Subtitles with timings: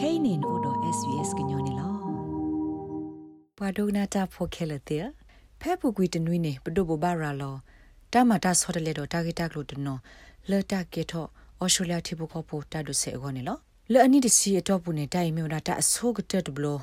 [0.00, 1.88] kainin odo svs gnyone lo
[3.58, 5.06] ပဒုနာတာဖိုခဲလတဲ့
[5.60, 7.54] ဖဲပူကွီတနွိနေပဒုဘဘာရာလော
[8.12, 10.00] တာမတာဆော်တလေတော့တာဂီတာကလို့တနော်
[10.50, 11.28] လတာကေတော့
[11.60, 13.58] အော်စတြေးလျတိဘခေါ်ပိုတာဒုဆေခေါနေလော
[13.92, 16.78] လအနိတစီအတော့ပူနေတိုင်မြူနာတာအဆိုးကတဲ့ဘလော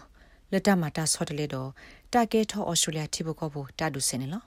[0.54, 1.70] လတာမတာဆော်တလေတော့
[2.13, 4.41] တာကေတော့အော်စတြေးလျတိဘခေါ်ပိုတာဒုဆေနေလော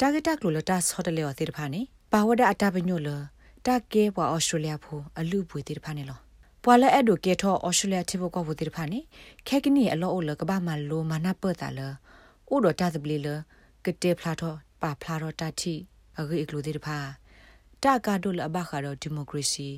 [0.00, 1.80] တာဂီတာကလို့လတာဆော်တလေော်တေတဖာနေ
[2.12, 3.08] ပါဝဒအတာပညိုလ
[3.66, 6.20] တာကေပွာအော်စတြေးလျဖိုအလူပွေတေတဖာနေလော
[6.64, 9.00] ပွာလဲအဲ့ဒိုကေထောဩစတြေးလျတိဘကောဘူတိဖာနေ
[9.46, 11.80] ခဲကနီအလောအိုလကဘာမလိုမနာပတ်တာလ
[12.50, 13.28] အိုဒတာသပလီလ
[13.84, 15.74] ကတေဖလာထောပါဖလာတော့တတိ
[16.18, 16.98] အဂိအကလူတိဖာ
[17.82, 19.68] တာကာဒိုလအဘခါတော့ဒီမိုကရေစီ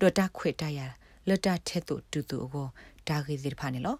[0.00, 0.80] ဒေါ်တာခွေတရ
[1.28, 2.66] လတထဲ့တူတူတူကို
[3.08, 3.96] ဒါဂိတိဖာနေလော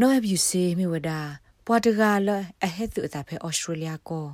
[0.00, 1.18] နော်အဘယူစီမီဝဒါ
[1.66, 2.28] ပွာတဂါလ
[2.64, 4.24] အဟက်သူအတာဖဲဩစတြေးလျကို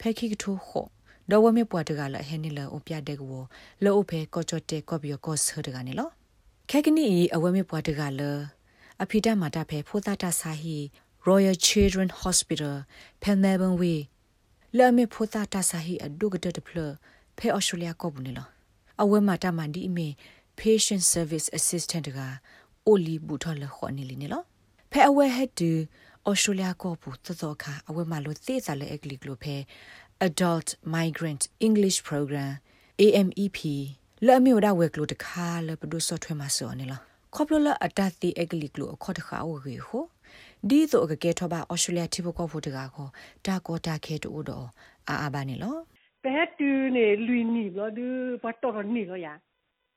[0.00, 0.86] ဖဲခိကထိုခို
[1.30, 3.42] ဒေါ်ဝမေပွာတဂါလဟဲနီလအိုပြတဲ့ကို
[3.84, 6.10] လောအဖဲကောချော့တဲကော့ဘီယောကောဆာဒဂါနေလော
[6.70, 8.20] ခဲကနီအဝဲမေပွားတကလ
[9.02, 10.78] အဖိတမာတာဖေဖိုတာတာဆာဟီ
[11.28, 12.74] Royal Children Hospital
[13.22, 13.94] ဖဲမဲဘန်ဝီ
[14.78, 16.78] လာမေဖိုတာတာဆာဟီအဒုကတတဖလ
[17.36, 18.48] ဖဲအော်စတြေးလျကောဘူးနေလော
[19.02, 20.08] အဝဲမာတာမန်ဒီအမေ
[20.60, 22.18] Patient Service Assistant က
[22.86, 24.42] အိုလီဘူထော်လခေါနေလီနေလော
[24.90, 25.70] ဖဲအဝဲဟက်တူ
[26.26, 29.56] အော်စတြေးလျကောဘူးသသောခါအဝဲမာလို့သေစာလေအကလီကလိုဖဲ
[30.28, 32.52] Adult Migrant English Program
[33.04, 33.58] AMEP
[34.26, 37.02] လဲ့မြို့ဒါဝဲကလို့တခါလဲပဒုဆော့ထွဲမှာစောနေလား
[37.34, 40.04] ခေါပလလအတတိအကလီကလို့အခေါ်တခါဝေဟို
[40.68, 43.10] ဒီဆိုအကကဲထောပါအော်စတြေးလျတိဘကောဖို့တကားခေါ်
[43.46, 44.66] တာကောတာခဲတူတော့
[45.08, 45.76] အာအာပါနေလော
[46.24, 48.06] ပဲတူနေလူနီဘလဒူ
[48.42, 49.28] ပတ်တော်နီလောရ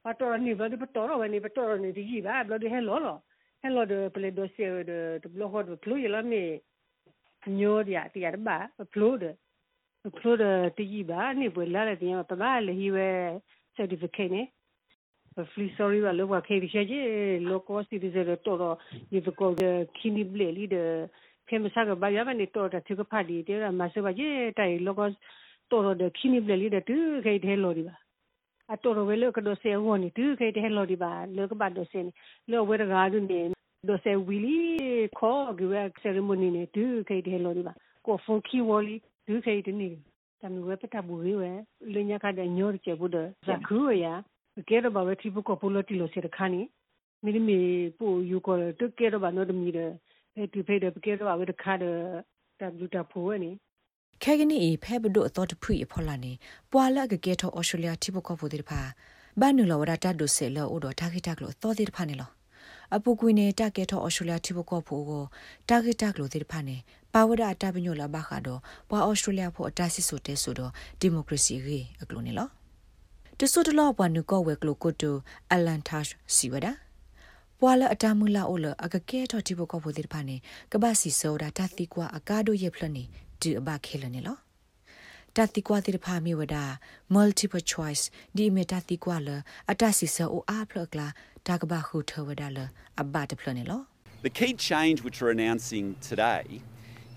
[0.04, 3.18] ပတ်တော်နီဘလဒူပတ်တော်ဝနေပတ်တော်နေဒီကြီးပါဘလဒူဟဲလောလော
[3.62, 4.92] ဟဲလောဒပလေဒိုဆီယဒ
[5.24, 6.44] ဒဘလဟောဒပလူရလာမေ
[7.60, 8.58] ညိုဒီယာတီယာဘာ
[8.92, 9.24] ပလူဒ
[10.16, 10.44] ပလူဒ
[10.78, 13.10] တီကြီးပါနေပွေလာတဲ့တင်ပပလေဟီဝဲ
[13.78, 14.48] certificate နဲ့
[15.52, 17.00] free sorry ဘာလို့ခေဒီရှိ
[17.50, 18.76] လောကောစီဒီဇရတော်တော့
[19.12, 19.50] ဒီကော
[19.98, 20.76] ခင်းဒီဘလေလီဒ
[21.48, 25.08] ဖေမဆာကဘာရမနေတော်တဲ့သူကဖတ်ဒီတဲ့မဆဘကြီးတိုင်လောကော
[25.72, 27.96] တော်တော့ခင်းဒီဘလေလီတဲ့သူခေထဲလို့ဒီပါ
[28.74, 32.10] အတော်ဝဲလို့ကတော့ဆေဝနီသူခေထဲလို့ဒီပါလောကပတ်တော့စင်း
[32.52, 33.40] လောဝဲရကားဒုနေ
[33.88, 34.60] ဒိုဆေဝီလီ
[35.20, 37.56] ခေါ်ဂဝဲဆယ်ရမနီနေသူခေထဲလို့
[40.42, 41.52] ဒီပါကိုဖုန်ခီဝလီသူခေတနေတမဝဲပတဘူဝဲ
[41.94, 44.06] လညခတဲ့ညောချေဘူးတဲ့ဇခူရ
[44.70, 46.62] ကဲတော့ဘာဝတိပုကပလိုတီလိုစေခါနီ
[47.24, 47.60] မိမီ
[47.98, 49.92] ပူယူကောတကဲတော့ဘာနော်တမီတဲ့
[50.54, 51.96] ဒီဖေးတဲ့ကဲတော့ဘာဝတခါတဲ့
[52.60, 53.52] တဘလူတာဖိုးနေ
[54.24, 56.34] ခဲကနီဖဲဘဒိုအတော်တဖွေဖော်လာနေ
[56.72, 58.82] ပွာလကကဲထောဩစတြေးလျတိပုကဖိုးတဲ့ဖာ
[59.40, 62.30] ဘာနူလောဝရတာဒိုဆေလောအိုဒတာခိတာကလောတော်တဲ့ဖာနေလော
[62.96, 65.24] အပူကွေနေတာကဲထောဩစတြေးလျတိပုကဖိုးကို
[65.70, 66.78] တာခိတာကလောတဲ့ဖာနေ
[67.18, 72.48] ပါဝဒအတပညိုလာဘခါတော့ပွာဩစတြေးလျဖို့အတဆစ်ဆိုတဲ့ဆိုတော့ဒီမိုကရေစီရေးအကလိုနေလော
[73.40, 75.16] တဆုတလောပွားနုကောဝဲကလိုကိုတို
[75.54, 76.00] အလန်တာ
[76.36, 76.68] စီဝဒ
[77.60, 80.36] ပွာလအတမူလာအိုလအကကဲတော်တိဘကောဖို့တိဖာနေ
[80.72, 83.04] ကဘာစီစောဒတာတိကွာအကာဒိုယေဖလနေ
[83.42, 84.38] ဒီအဘခဲလနေလော
[85.36, 86.56] တတိကွာတိဖာမီဝဒ
[87.16, 88.04] multiple choice
[88.38, 89.30] ဒီမီတတိကွာလ
[89.72, 91.08] အတစီစောအိုအားဖလကလာ
[91.48, 92.60] ဒါကဘာခုထဝဒလ
[93.02, 93.82] အဘတဖလနေလော
[94.28, 96.46] The key change which we're announcing today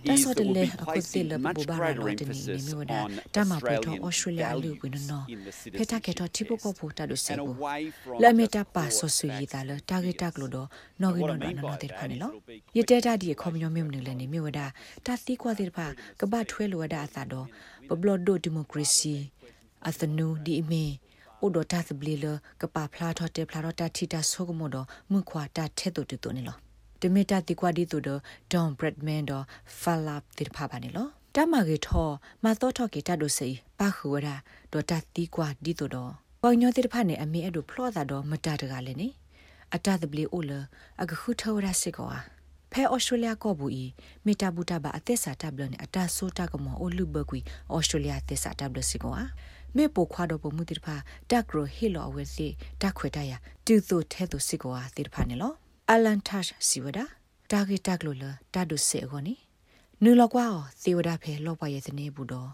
[0.04, 4.78] is that we'll be placing much greater emphasis on Australian values
[5.28, 10.18] in the citizens and away from la meta pa so su yi da le target
[10.18, 10.68] tak lo do
[10.98, 12.28] no gi no no no de pha ni lo
[12.72, 14.72] ye te ta di khom nyo mi ne le ni mi wada
[15.04, 15.86] ta ti kwa de pha
[16.18, 17.46] ka ba thwe lo da asa do
[17.88, 19.30] bo blo do democracy
[19.88, 20.84] athanu di me
[21.42, 22.26] အိုဒတာသဘလီလ
[22.60, 26.69] ကပါဖလာထော်တေဖလာတော့တာထီတာဆိုကမောတော့မြခွာတာထဲ့တူတူနေလော
[27.00, 28.08] တမီတာတိကွာဒီတူဒ
[28.52, 29.32] ဒေါန်ဘရက်မန်ဒ
[29.80, 32.08] ဖာလာတိဖာပါနေလောတမဂေထော
[32.44, 34.34] မသောထောကေတဒိုစေပါခူဝရာ
[34.72, 36.12] ဒေါ်တာတိကွာဒီတူတော့
[36.42, 39.08] ပေါညောတိဖာနေအမေအဲ့ဒိုဖလော့တာတော့မတတကလည်းနေ
[39.74, 40.52] အတသပလီအိုလ
[41.02, 42.08] အကခုထောရစစ်ကော
[42.72, 43.84] ဖဲဩစတြေးလျကောဘူးဤ
[44.26, 47.40] မီတာဘူတာဘာအသက်စာတပ်လနဲ့အတဆိုတာကမောအိုလူဘကွီ
[47.74, 49.14] ဩစတြေးလျအသက်စာတပ်လစစ်ကော
[49.76, 50.96] မေပိုခွာတော့ပုံမှုတိဖာ
[51.30, 52.46] တက်ဂရိုဟီလောအဝဲစီ
[52.80, 53.32] တက်ခွေတရ
[53.66, 55.52] တူတူထဲသူစစ်ကောတိဖာနေလော
[55.92, 56.98] အလန်တက်စီဝဒ
[57.50, 58.24] တာဂီတက်လို့လ
[58.54, 59.34] တာဒုစေခေါနီ
[60.02, 60.46] နူလောက်ကွာ
[60.82, 62.50] သေဝဒဖဲလောက်ပါရဲ့စနေဘူးတော့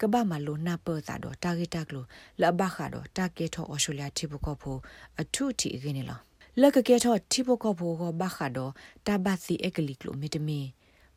[0.00, 2.06] ကဘာမလိုနာပတ်တာတော့တာဂီတက်လို့
[2.40, 4.78] လဘခါတော့တာကေထောအော်စတြေးလျတိဘကောဖို့
[5.20, 6.22] အထုတီခင်းနေလား
[6.60, 8.72] လက်ကကေထောတိဘကောဖို့ကဘခါတော့
[9.06, 10.60] တာဘစီအကလီကလိုမီတမီ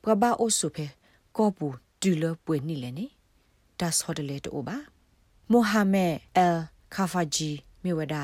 [0.02, 0.86] ပကဘာအိုဆုဖဲ
[1.38, 1.68] ကောပူ
[2.02, 3.06] ဒူလပွေနေလဲနေ
[3.80, 4.78] ဒါဆော်ဒလေတိုဘာ
[5.52, 6.58] မိုဟာမက်အယ်
[6.96, 7.50] ခါဖာဂျီ
[7.84, 8.24] မြဝဒါ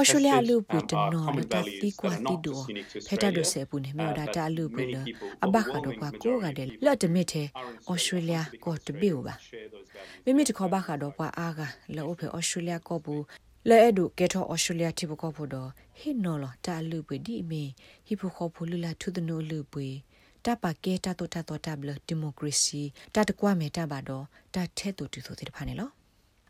[0.00, 2.10] Australia tested lu um, pu are to no common la ta values ti that kwa
[2.10, 3.66] are ti not do just unique to pheta do Australia.
[3.66, 5.78] se pu ne me uh, da but ta lu pu many le people, aba kha
[5.84, 7.78] do overwhelming kwa ko ga de majority la of de me people the are in
[7.94, 10.24] Australia also ko because to bi Australians ba share those values.
[10.24, 11.60] မိမိတခေါ်ဘာခါတော့ပွာအားက
[11.96, 13.22] လောအဖေဩစတြေးလျကောဘူး
[13.68, 17.62] လဲအဲ့ဒုကဲထောဩစတြေးလျတိဘကောဖို့တော့ဟိနော်လတာလူပွေဒီအမေ
[18.06, 19.88] ဟိဖိုခေါ်ဖို့လူလာထုဒနိုလူပွေ
[20.44, 22.82] တပါကဲတတ်တော့တတ်တော့တဘလဒီမိုကရေစီ
[23.14, 24.24] တတ်ကွာမေတပါတော့
[24.54, 25.90] တတ်ထဲတူတူဆိုတဲ့ဖာနေလော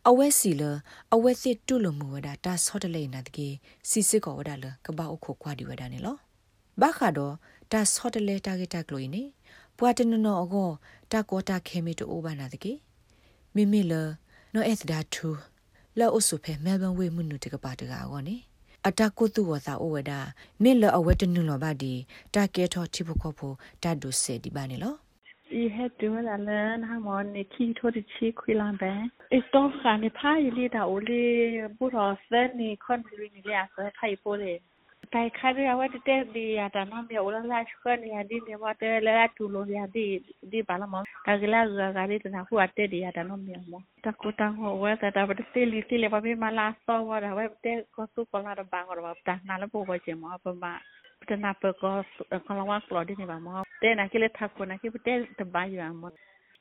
[0.08, 0.62] အဝဲစီလ
[1.14, 3.48] အဝဲစစ်တုလမှုဝဒတာဆော့တလေနာတကေ
[3.88, 6.16] စီစစ်ကောဝဒလကပောက်ခုခွာဒီဝဒနေလော
[6.80, 7.34] ဘာခါတော့
[7.72, 9.22] တာဆော့တလေတာဂက်တက်လို့နေ
[9.78, 10.70] ပွာတနနောအကော
[11.12, 12.72] တာကောတာခဲမီတူအိုဘာနာတကေ
[13.54, 13.92] မိမိလ
[14.54, 15.28] နော်အဲ့ဒါထူ
[15.98, 18.36] လောအဆုဖဲမဲဘန်ဝေမှုနုတကပါတကာကောနေ
[18.86, 20.12] အတကုတုဝသာဩဝဒ
[20.62, 21.92] မေလအဝဲတနုလောပါဒီ
[22.34, 24.94] တာကဲထောချိဖခေါဖို့တတ်ဒုစေဒီပါနေလော
[25.52, 28.92] you had to when I learn how on the key to the chi kwilan ba
[29.30, 33.04] is to kha ni pha yi li da o le bu ro se ni kon
[33.18, 34.54] ri ni le asa khai po le
[35.12, 37.96] tai kha ri awa de te bi ya da na me o la la shkha
[38.00, 40.06] ni ya di ne wa te la la tu lo ya di
[40.50, 43.22] di ba la ma ta gla ga ga ri na hu ate di ya da
[43.28, 46.08] no me mo ta ko ta ho wa ta ta ba te li ti le
[46.14, 48.84] ba me ma la so wa da wa te ko su ko la da ba
[48.88, 50.72] ko ba ta na la bo ko che mo ba ma
[51.22, 51.90] pute na pe ko
[52.46, 54.88] ko la wa klo di ni ba mo te na kile tha ko na ki
[54.94, 56.08] pute te ba yu amo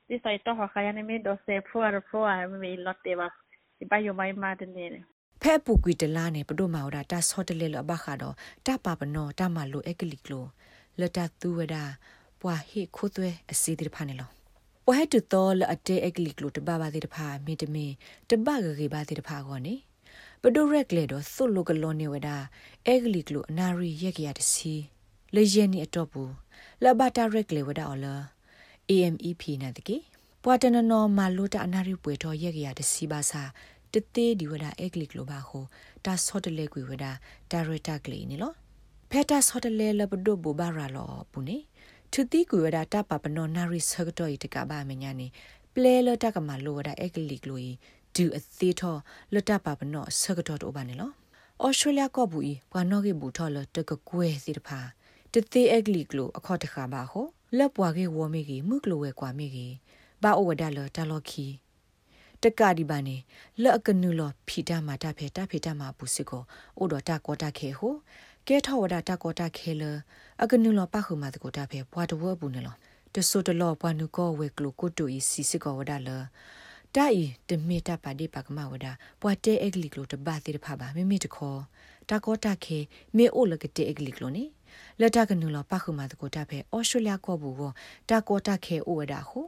[0.07, 2.97] ti sai to ho khaya ne me do se pro ar pro ar me lot
[3.05, 3.27] te ba
[3.77, 4.87] ti ba yu mai ma de ne
[5.43, 8.35] ဖဲပူကွီတလာနဲ့ပဒုမာဝဒတာဆော့တလေလဘခါတော့
[8.65, 10.45] တပပနောတမလိုအက်ကလီကလို
[10.99, 11.75] လတသူဝဒ
[12.41, 14.29] ပွာဟေခိုးသွဲအစီတိဖာနေလော
[14.85, 17.85] ပွာဟတူတော်လအတဲအက်ကလီကလိုတပပါတိတဖာမေတမေ
[18.29, 18.47] တပ
[18.79, 19.73] ဂေဘာတိတဖာကောနေ
[20.45, 22.29] ပဒိုရက်လေတော့သုလုကလောနေဝဒ
[22.87, 24.73] အကလီကလိုအနာရီရက်ကြရတစီ
[25.35, 26.33] လေယနီအတော့ဘူး
[26.83, 28.15] လဘတာရက်လေဝဒအော်လာ
[28.89, 29.97] AMEP နာတကေ
[30.43, 33.43] ပွာတနနောမာလိုတာအနာရီပွေတော့ရက်ကြရတစီပါစာ
[33.93, 35.63] တသေးဒီဝဒအက်ကလစ်လိုပါဟို
[36.05, 37.05] တာဆော့တလေကွေဝဒ
[37.51, 38.53] ဒါရတာကလေးနီလော
[39.11, 41.57] ဖက်တာဆော့တလေလဘဒိုဘူဘာရာလောပူနေ
[42.11, 45.27] သူတိကွေဝဒတာပပနောနာရီဆကတော့ဤတကဘာမညာနေ
[45.73, 47.71] ပလဲလတကမလိုဝဒအက်ကလစ်လိုဤ
[48.15, 48.95] ဒူအသေးထော
[49.33, 51.11] လတပပနောဆကတော့တော့ဘာနေလော
[51.63, 54.79] ဩစတြေးလျကောဘူဤဘွာနော့ကေဘူထောလတကကွဲစီတဖာ
[55.33, 57.25] တသေးအက်ကလစ်လိုအခေါ်တခါပါဟော
[57.57, 59.67] လက်ပွားကေဝမေကေမှုကလိုဝဲကွာမေကေ
[60.23, 61.45] ဘာအိုဝဒါလတာလော်ခီ
[62.43, 63.15] တကဒီပါနေ
[63.61, 66.43] လက်အကနုလဖီတာမာတာဖေတာဖေတာမာပူစစ်ကို
[66.77, 67.93] အိုဒတာကောတာခေဟို
[68.47, 69.83] ကဲထောဝဒတာကောတာခေလ
[70.41, 72.75] အကနုလပခုမာတကိုတာဖေဘွာတဝဘူးနေလော
[73.13, 76.09] တဆိုတလောဘွာနုကောဝဲကလိုကိုတူဤစီစစ်ကောဝဒါလ
[76.97, 78.91] တိုင်တမေတာပါဒီပါကမဝဒါ
[79.21, 81.61] ဘွာတဲအဂလီကလိုတပါသေးတဖပါမိမိတခေါ်
[82.09, 82.79] တာကောတာခေ
[83.17, 84.43] မေအိုလကတဲအဂလီကလိုနေ
[84.99, 87.71] လက်တကနုလပခုမာတကိုတာဖေအော်စတြေးလျကောဘူးကို
[88.09, 89.45] တာကောတာခေအိုဝဒါဟို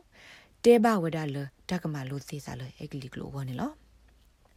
[0.64, 1.38] တဲဘဝဒါလ
[1.70, 3.72] တကမလို့သေးစားလို့အဂလီကလိုဝနေလော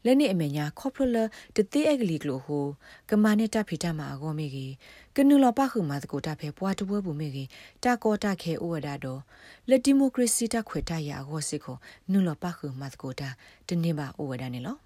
[0.06, 1.16] လက်နေအမေညာခေါပလ
[1.56, 2.66] တတိအဂလီကလိုဟို
[3.10, 4.72] ကမနဲ့တဖိတမှာအကောမေကြီး
[5.16, 7.48] ကနူလပခုမှာတကိုတာဖဲပွားတပွဲဘူးမေကြီး
[7.84, 9.20] တာကောတာခဲဩဝဒါတော့
[9.68, 11.76] လက်ဒီမိုကရေစီတခွေတရအကောစစ်ကို
[12.10, 13.28] နူလပခုမှာတကိုတာ
[13.68, 14.76] တနေ့ပါဩဝဒါနေလော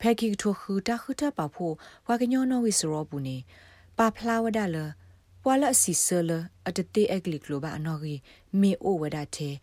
[0.00, 1.74] ဖဲကီထိုခူတာခူတာပါဖို့
[2.08, 3.36] ဝါကညောနော်ဝီစရောဘူးနေ
[3.98, 4.76] ပါဖလာဝဒါလ
[5.42, 6.30] ပွာလစီဆလ
[6.68, 8.20] အတတိအဂလီကလိုဘာအနော်ကြီး
[8.60, 9.54] မေဩဝဒါတဲ့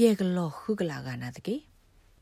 [0.00, 1.56] ယေကလောခုကလာကနာတကေ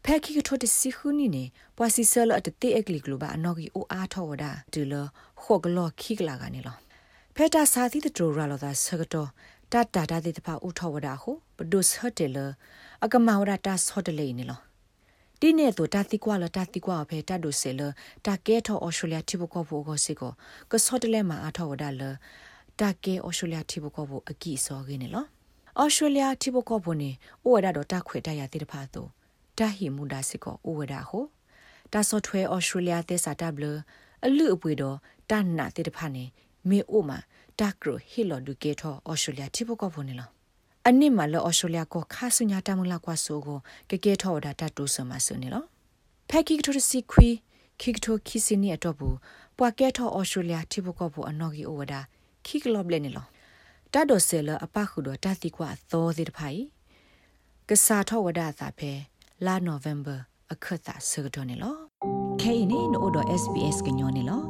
[0.06, 1.44] ဖဲခိကထိုတစီခုနီနေ
[1.76, 4.94] ပွာစီဆလအတတိအကလီကလိုဘာအနော်ကြီးအိုအားထောဝဒဒူလ
[5.40, 6.76] ခောကလောခိကလာကနေလော
[7.34, 9.28] ဖဲတာစာသီတတိုရာလောသာဆကတော့
[9.72, 12.38] တတတာတိတဖာဥထောဝဒဟုဘဒုစဟတယ်လ
[13.04, 14.60] အကမဝဒတာဆော့တလေနေလော
[15.40, 17.80] ဒီနေ့တော့တတိကွာလတတိကွာဖဲတတ်ဒုဆေလ
[18.26, 20.32] တကဲထောဩစတြေးလျတိဘကောဖို့ကိုစစ်ကို
[20.70, 22.02] ကဆော့တလဲမှာအားထောဝဒလ
[22.80, 25.24] တကဲဩစတြေးလျတိဘကောဖို့အကီစောခင်းနေလော
[25.80, 27.14] ဩစတြေးလျတိဘကောဖို့နေဩ
[27.52, 29.10] ဝဒတော့တခွေတရတိတဖာတော့
[29.58, 31.24] တာဟီမူဒါစစ်ကိုဩဝဒဟို
[31.92, 33.64] တာဆော့ထွဲဩစတြေးလျသစ္စာတဘလ
[34.26, 34.96] အလူအပွေတော့
[35.30, 36.24] တနာတိတဖာနေ
[36.68, 37.18] မေအိုမှာ
[37.60, 40.28] တာကရဟီလော်ဒူကေထောဩစတြေးလျတိဘကောဖို့နေလော
[40.88, 43.58] အနစ်မှာလောဩစတြေးလျကိုခါဆုညာတမလာကွာဆိုကို
[43.90, 45.64] ကကေထောဒါတတူဆမဆုနေလော
[46.28, 47.28] ဖက်ကိကထိုစီခွီ
[47.80, 49.16] ခိကထိုခီစီနီအတော့ဘူး
[49.58, 52.00] ပွာကဲထောဩစတြေးလျတိဘကောဖို့အနော်ဂီဩဝဒါ
[52.46, 53.26] ခိကလော့ဘလဲနေလော
[53.92, 56.60] တတ်တော်ဆဲလအပခုတော့တတိကွာသောစီတဖိုင်
[57.68, 58.92] ကစားထောဝဒသာဖဲ
[59.46, 60.20] လာနိုဗ ెంబర్
[60.52, 61.76] အခတ်သာဆကတော့နေလော
[62.40, 64.42] ခဲနေနို့တော့ SBS ကညောနေလော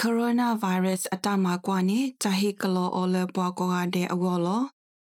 [0.00, 4.62] coronavirus အတမကွာနေဂျာဟီကလောအော်လပွားကောကတဲ့အဝေါ်လော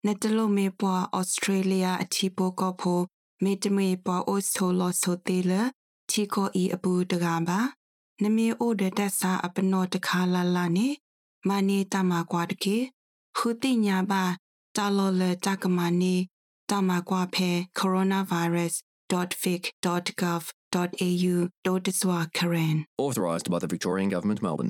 [0.07, 3.01] net lo me pwa australia အချီပိုကောဖို
[3.43, 5.53] မေတမေပဝအိုဆိုလောဆိုသေးလ
[6.11, 7.61] ချီကိုဤအပူတကားပါ
[8.23, 10.89] နမေအိုဒတက်စာအပနောတခါလာလာနေ
[11.49, 12.77] မနီတမကွာတကေ
[13.37, 14.23] ခုတိညာပါ
[14.77, 16.15] တာလောလတကမနီ
[16.71, 20.44] တမကွာဖဲ coronavirus.vic.gov
[20.75, 21.35] victoria.gov.au
[21.66, 24.62] တိုးတစွာခရန် Authorised by the Victorian Government, Melbourne.